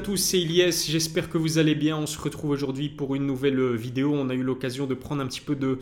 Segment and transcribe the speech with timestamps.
[0.00, 1.96] tous, c'est Ilyes, j'espère que vous allez bien.
[1.96, 4.12] On se retrouve aujourd'hui pour une nouvelle vidéo.
[4.14, 5.78] On a eu l'occasion de prendre un petit peu de,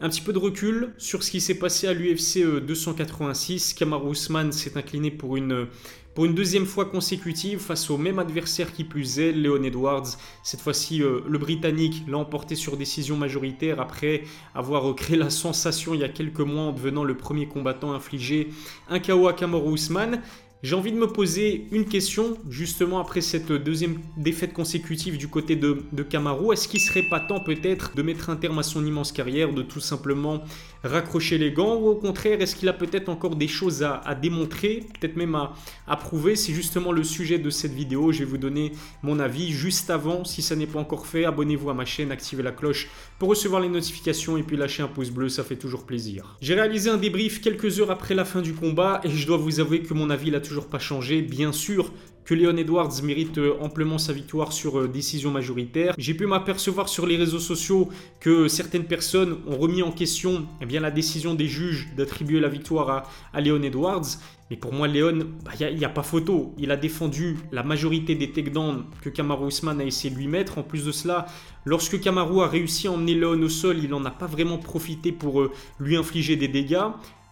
[0.00, 3.74] un petit peu de recul sur ce qui s'est passé à l'UFC 286.
[3.74, 5.66] Kamaru Usman s'est incliné pour une,
[6.14, 10.16] pour une deuxième fois consécutive face au même adversaire qui plus est, Leon Edwards.
[10.42, 14.24] Cette fois-ci, euh, le Britannique l'a emporté sur décision majoritaire après
[14.54, 18.48] avoir créé la sensation il y a quelques mois en devenant le premier combattant infligé
[18.88, 20.22] un KO à Kamaru Usman.
[20.64, 25.54] J'ai envie de me poser une question, justement après cette deuxième défaite consécutive du côté
[25.54, 26.52] de, de Kamaru.
[26.52, 29.62] Est-ce qu'il serait pas temps peut-être de mettre un terme à son immense carrière, de
[29.62, 30.42] tout simplement
[30.82, 34.84] raccrocher les gants Ou au contraire, est-ce qu'il a peut-être encore des choses à, démontrer,
[34.98, 35.54] peut-être même à,
[35.86, 36.34] à prouver?
[36.34, 38.10] C'est justement le sujet de cette vidéo.
[38.10, 38.72] Je vais vous donner
[39.04, 40.24] mon avis juste avant.
[40.24, 42.88] Si ça n'est pas encore fait, abonnez-vous à ma chaîne, activez la cloche
[43.18, 46.36] pour recevoir les notifications et puis lâchez un pouce bleu, ça fait toujours plaisir.
[46.40, 49.58] J'ai réalisé un débrief quelques heures après la fin du combat et je dois vous
[49.58, 51.22] avouer que mon avis l'a toujours pas changé.
[51.22, 51.92] Bien sûr
[52.28, 55.94] que Leon Edwards mérite euh, amplement sa victoire sur euh, décision majoritaire.
[55.96, 57.88] J'ai pu m'apercevoir sur les réseaux sociaux
[58.20, 62.90] que certaines personnes ont remis en question eh la décision des juges d'attribuer la victoire
[62.90, 64.18] à, à Leon Edwards.
[64.50, 66.54] Mais pour moi, Léon, il bah, n'y a, pas photo.
[66.58, 70.58] Il a défendu la majorité des takedowns que Kamaru Usman a essayé de lui mettre.
[70.58, 71.26] En plus de cela,
[71.66, 75.12] lorsque Kamaru a réussi à emmener Léon au sol, il n'en a pas vraiment profité
[75.12, 76.88] pour euh, lui infliger des dégâts.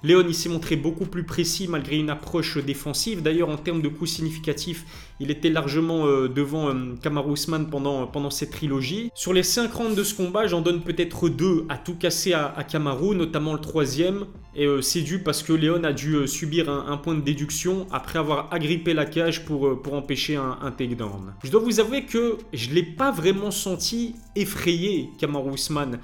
[0.07, 3.23] Léon s'est montré beaucoup plus précis malgré une approche défensive.
[3.23, 4.85] D'ailleurs, en termes de coups significatifs,
[5.19, 9.11] il était largement euh, devant euh, Kamaru Usman pendant, pendant cette trilogie.
[9.15, 12.55] Sur les 5 rounds de ce combat, j'en donne peut-être deux à tout casser à,
[12.57, 14.27] à Kamaru, notamment le troisième.
[14.55, 18.21] Et euh, c'est dû parce que Léon a dû subir un, point de déduction après
[18.21, 21.35] avoir agrippé la cage pour, pour empêcher un, un takedown.
[21.43, 25.99] Je dois vous avouer que je ne l'ai pas vraiment senti effrayé, Kamaru Usman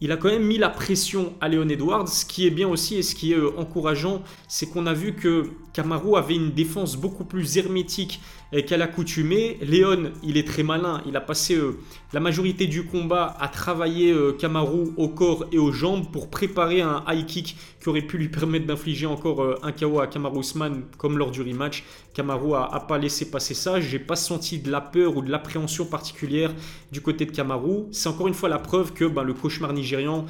[0.00, 2.08] il a quand même mis la pression à Léon Edwards.
[2.08, 5.14] Ce qui est bien aussi et ce qui est euh, encourageant, c'est qu'on a vu
[5.14, 8.20] que Kamaru avait une défense beaucoup plus hermétique
[8.52, 9.58] qu'à l'accoutumée.
[9.62, 11.02] Léon, il est très malin.
[11.06, 11.78] Il a passé euh,
[12.12, 16.80] la majorité du combat à travailler euh, Kamaru au corps et aux jambes pour préparer
[16.80, 20.82] un high kick qui aurait pu lui permettre d'infliger encore un KO à Kamaru Usman
[20.98, 21.84] comme lors du rematch.
[22.12, 23.80] Kamaru a, pas laissé passer ça.
[23.80, 26.52] J'ai pas senti de la peur ou de l'appréhension particulière
[26.92, 27.84] du côté de Kamaru.
[27.92, 30.26] C'est encore une fois la preuve que ben, le cauchemar nigérian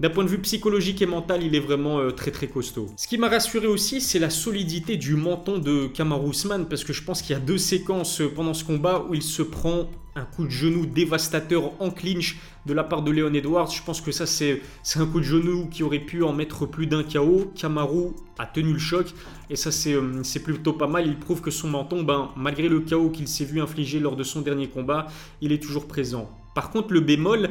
[0.00, 2.88] d'un point de vue psychologique et mental, il est vraiment euh, très très costaud.
[2.96, 6.94] Ce qui m'a rassuré aussi, c'est la solidité du menton de Kamaru Usman, parce que
[6.94, 9.90] je pense qu'il y a deux séquences euh, pendant ce combat où il se prend
[10.16, 13.70] un coup de genou dévastateur en clinch de la part de Leon Edwards.
[13.70, 14.60] Je pense que ça, c'est
[14.96, 17.52] un coup de genou qui aurait pu en mettre plus d'un KO.
[17.54, 19.12] Kamaru a tenu le choc
[19.50, 21.06] et ça, euh, c'est plutôt pas mal.
[21.06, 24.24] Il prouve que son menton, ben, malgré le KO qu'il s'est vu infliger lors de
[24.24, 25.08] son dernier combat,
[25.42, 26.30] il est toujours présent.
[26.54, 27.50] Par contre, le bémol,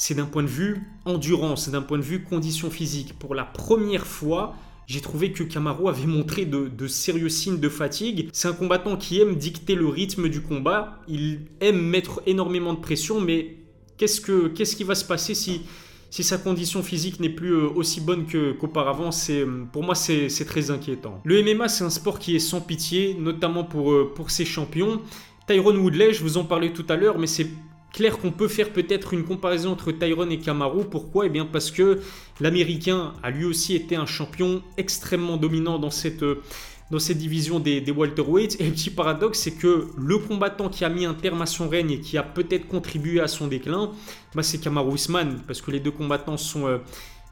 [0.00, 3.18] c'est d'un point de vue endurance, d'un point de vue condition physique.
[3.18, 4.54] Pour la première fois,
[4.86, 8.30] j'ai trouvé que Camaro avait montré de, sérieux signes de fatigue.
[8.32, 11.02] C'est un combattant qui aime dicter le rythme du combat.
[11.06, 13.58] Il aime mettre énormément de pression, mais
[13.98, 15.66] qu'est-ce, que, qu'est-ce qui va se passer si,
[16.08, 18.24] si sa condition physique n'est plus euh, aussi bonne
[18.58, 19.12] qu'auparavant?
[19.12, 21.20] C'est, Pour moi, c'est, très inquiétant.
[21.24, 25.02] Le MMA, c'est un sport qui est sans pitié, notamment pour, euh, pour ses champions.
[25.46, 27.48] Tyrone Woodley, je vous en parlais tout à l'heure, mais c'est
[27.92, 30.84] clair qu'on peut faire peut-être une comparaison entre Tyrone et Kamaru.
[30.84, 31.26] Pourquoi?
[31.26, 32.00] Eh bien parce que
[32.40, 36.24] l'Américain a lui aussi été un champion extrêmement dominant dans cette,
[36.90, 38.60] dans cette division des, des welterweights.
[38.60, 41.68] Et le petit paradoxe, c'est que le combattant qui a mis un terme à son
[41.68, 43.90] règne et qui a peut-être contribué à son déclin,
[44.34, 46.66] bah c'est Kamaru Usman, parce que les deux combattants sont...
[46.66, 46.78] Euh,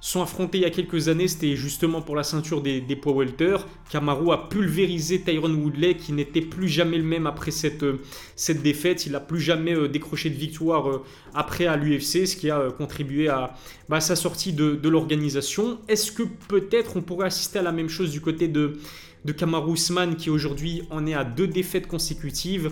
[0.00, 3.14] sont affrontés il y a quelques années, c'était justement pour la ceinture des, des poids
[3.14, 3.56] welter.
[3.90, 8.00] Kamaru a pulvérisé Tyron Woodley qui n'était plus jamais le même après cette, euh,
[8.36, 9.06] cette défaite.
[9.06, 11.04] Il n'a plus jamais euh, décroché de victoire euh,
[11.34, 13.54] après à l'UFC, ce qui a contribué à,
[13.88, 15.78] bah, sa sortie de, l'organisation.
[15.88, 18.78] Est-ce que peut-être on pourrait assister à la même chose du côté de,
[19.24, 22.70] de Kamaru Usman qui aujourd'hui en est à deux défaites consécutives?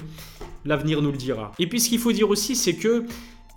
[0.64, 1.52] L'avenir nous le dira.
[1.58, 3.04] Et puis ce qu'il faut dire aussi, c'est que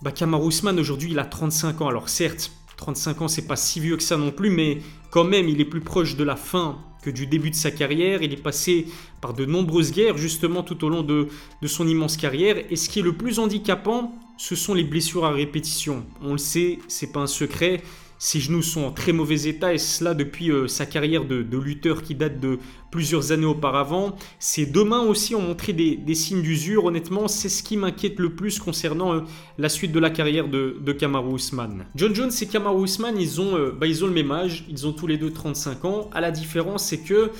[0.02, 1.88] bah, Kamaru Usman aujourd'hui il a 35 ans.
[1.88, 4.78] Alors certes, 35 ans, c'est pas si vieux que ça non plus, mais
[5.10, 8.22] quand même, il est plus proche de la fin que du début de sa carrière.
[8.22, 8.86] Il est passé
[9.20, 11.28] par de nombreuses guerres, justement, tout au long de,
[11.60, 12.56] de son immense carrière.
[12.70, 16.06] Et ce qui est le plus handicapant, ce sont les blessures à répétition.
[16.22, 17.82] On le sait, c'est pas un secret.
[18.22, 22.02] Ses genoux sont en très mauvais état et cela depuis euh, sa carrière de, lutteur
[22.02, 22.58] qui date de
[22.90, 24.14] plusieurs années auparavant.
[24.38, 26.84] Ses deux mains aussi ont montré des, signes d'usure.
[26.84, 29.20] Honnêtement, c'est ce qui m'inquiète le plus concernant euh,
[29.56, 31.86] la suite de la carrière de, de Kamaru Usman.
[31.94, 34.66] John Jones et Kamaru Usman, ils ont, euh, bah, ils ont le même âge.
[34.68, 36.10] Ils ont tous les deux 35 ans.
[36.12, 37.30] À la différence, c'est que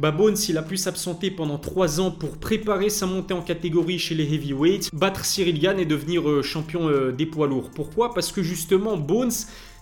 [0.00, 3.98] Bah Bones, il a pu s'absenter pendant 3 ans pour préparer sa montée en catégorie
[3.98, 7.70] chez les heavyweights, battre Cyril Gann et devenir euh, champion euh, des poids lourds.
[7.74, 8.14] Pourquoi?
[8.14, 9.30] Parce que justement, Bones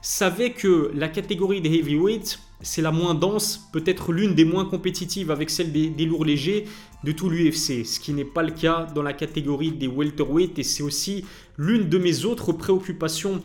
[0.02, 5.30] savait que la catégorie des heavyweights, c'est la moins dense, peut-être l'une des moins compétitives
[5.30, 6.64] avec celle des, des lourds légers
[7.04, 10.64] de tout l'UFC, ce qui n'est pas le cas dans la catégorie des welterweights et
[10.64, 11.26] c'est aussi
[11.56, 13.40] l'une de mes autres préoccupations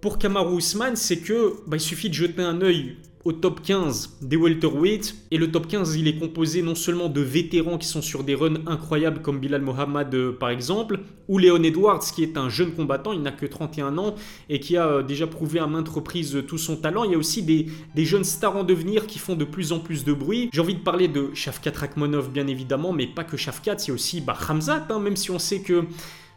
[0.00, 4.18] pour Kamaru Usman, c'est que bah, il suffit de jeter un œil au top 15
[4.22, 5.14] des welterweights.
[5.30, 8.34] Et le top 15, il est composé non seulement de vétérans qui sont sur des
[8.34, 12.72] runs incroyables comme Bilal Mohamed euh, par exemple, ou Léon Edwards qui est un jeune
[12.72, 14.14] combattant, il n'a que 31 ans
[14.48, 17.04] et qui a euh, déjà prouvé à maintes reprises tout son talent.
[17.04, 17.66] Il y a aussi des,
[18.04, 20.48] jeunes stars en devenir qui font de plus en plus de bruit.
[20.52, 23.92] J'ai envie de parler de Shavkat Rakhmonov bien évidemment, mais pas que Shavkat, il y
[23.92, 25.84] aussi bah, Hamzat, hein, même si on sait que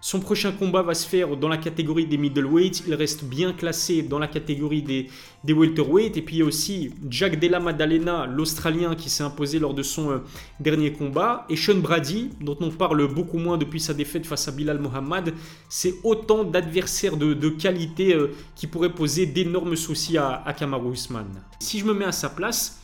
[0.06, 2.84] son prochain combat va se faire dans la catégorie des middleweights.
[2.86, 5.10] Il reste bien classé dans la catégorie des,
[5.46, 6.18] des welterweights.
[6.18, 9.82] Et puis il y a aussi Jack Della Maddalena, l'Australien, qui s'est imposé lors de
[9.82, 10.18] son euh,
[10.60, 11.46] dernier combat.
[11.50, 15.34] Et Sean Brady, dont on parle beaucoup moins depuis sa défaite face à Bilal Mohamed.
[15.70, 21.28] C'est autant d'adversaires de, qualité euh, qui pourraient poser d'énormes soucis à, à Kamaru Usman.
[21.62, 22.82] Si je me mets à sa place,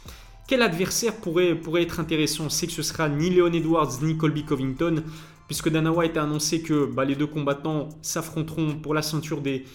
[0.49, 2.49] quel adversaire pourrait, être intéressant?
[2.49, 5.03] Sait que ce sera ni Leon Edwards ni Colby Covington
[5.49, 9.65] puisque Dana White a annoncé que bah, les deux combattants s'affronteront pour la ceinture des,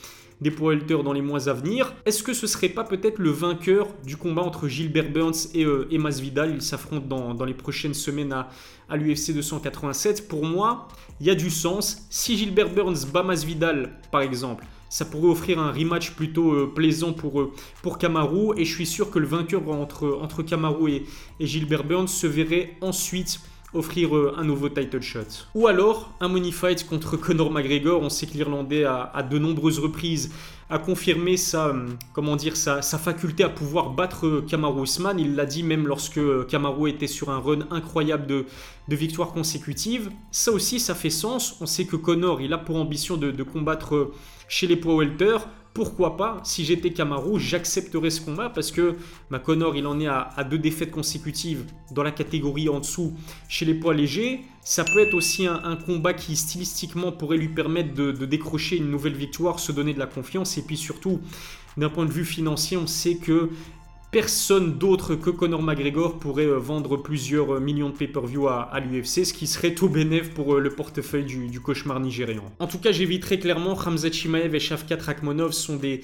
[0.41, 0.51] des
[1.03, 1.93] dans les mois à venir.
[2.07, 5.89] Est-ce que ce serait pas peut-être le vainqueur du combat entre Gilbert Burns et, euh,
[5.99, 8.51] Masvidal Ils s'affrontent dans, les prochaines semaines à,
[8.89, 10.29] à l'UFC 287.
[10.29, 10.87] Pour moi,
[11.19, 12.07] il y a du sens.
[12.09, 17.13] Si Gilbert Burns bat Masvidal, par exemple, ça pourrait offrir un rematch plutôt euh, plaisant
[17.13, 18.57] pour, euh, pour Kamaru.
[18.57, 20.93] Et je suis sûr que le vainqueur entre, entre Kamaru
[21.41, 23.41] et Gilbert Burns se verrait ensuite
[23.75, 25.47] offrir euh, un nouveau title shot.
[25.55, 28.03] Ou alors un money fight contre Conor McGregor.
[28.03, 30.33] On sait que l'Irlandais a, à de nombreuses reprises
[30.71, 35.19] a confirmé sa, euh, comment dire, sa, faculté à pouvoir battre euh, Kamaru Usman.
[35.19, 38.47] Il l'a dit même lorsque Kamaru était sur un run incroyable de,
[38.89, 40.11] de victoires consécutives.
[40.31, 41.57] Ça aussi, ça fait sens.
[41.61, 44.13] On sait que Conor, il a pour ambition de, de combattre
[44.49, 45.39] chez les poids welter
[45.75, 48.95] pourquoi pas, si j'étais Kamaru, j'accepterais ce combat parce que
[49.29, 53.13] ma Connor, il en est à, deux défaites consécutives dans la catégorie en dessous
[53.49, 54.43] chez les poids légers.
[54.63, 59.17] Ça peut être aussi un, combat qui stylistiquement pourrait lui permettre de, décrocher une nouvelle
[59.17, 61.21] victoire, se donner de la confiance et puis surtout
[61.77, 63.51] d'un point de vue financier, on sait que
[64.15, 69.27] personne d'autre que Conor McGregor pourrait euh, vendre plusieurs euh, millions de pay-per-view à, l'UFC,
[69.27, 72.45] ce qui serait tout bénéf pour euh, le portefeuille du, cauchemar nigérian.
[72.61, 76.03] En tout cas, j'éviterai clairement, Khamzat Chimaev et Shavkat Rakhmonov sont des,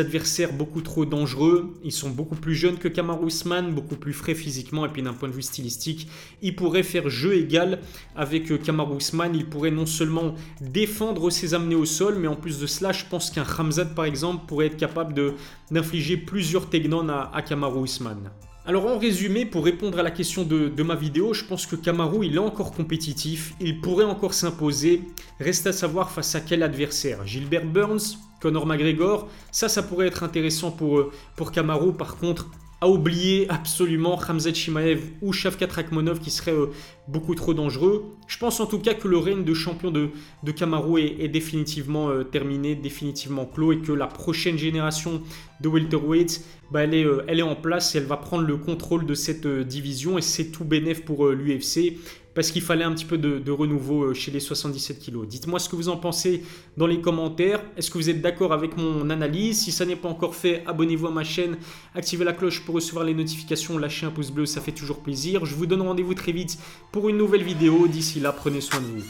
[0.00, 1.74] adversaires beaucoup trop dangereux.
[1.84, 5.12] Ils sont beaucoup plus jeunes que Kamaru Usman, beaucoup plus frais physiquement et puis d'un
[5.12, 6.08] point de vue stylistique,
[6.42, 7.78] ils pourraient faire jeu égal
[8.16, 9.36] avec Kamaru Usman.
[9.36, 13.04] Ils pourraient non seulement défendre ses amenés au sol, mais en plus de cela, je
[13.08, 15.34] pense qu'un Khamzat par exemple pourrait être capable
[15.70, 18.30] d'infliger plusieurs takedowns à, à Kamaru Usman.
[18.66, 22.24] Alors en résumé, pour répondre à la question de, ma vidéo, je pense que Kamaru
[22.24, 25.02] il est encore compétitif, il pourrait encore s'imposer,
[25.38, 27.26] reste à savoir face à quel adversaire.
[27.26, 32.48] Gilbert Burns, Conor McGregor, ça ça pourrait être intéressant pour, euh, pour Kamaru, par contre
[32.84, 36.70] à oublier absolument Khamzat Chimaev ou Shavkat Rakhmonov qui seraient euh,
[37.06, 38.16] beaucoup trop dangereux.
[38.26, 40.10] Je pense en tout cas que le règne de champion de,
[40.42, 45.22] de Kamaru est, définitivement euh, terminé, définitivement clos et que la prochaine génération
[45.60, 48.56] de welterweights, bah, elle, est, euh, elle est en place et elle va prendre le
[48.56, 51.98] contrôle de cette division et c'est tout bénéf pour l'UFC
[52.34, 55.26] parce qu'il fallait un petit peu de, renouveau euh, chez les 77 kilos.
[55.26, 56.42] Dites-moi ce que vous en pensez
[56.76, 57.62] dans les commentaires.
[57.76, 59.62] Est-ce que vous êtes d'accord avec mon analyse?
[59.62, 61.56] Si ça n'est pas encore fait, abonnez-vous à ma chaîne,
[61.94, 65.44] activez la cloche pour recevoir les notifications, lâchez un pouce bleu, ça fait toujours plaisir.
[65.44, 66.58] Je vous donne rendez-vous très vite
[66.94, 67.88] pour une nouvelle vidéo.
[67.88, 69.02] D'ici là, prenez soin de vous.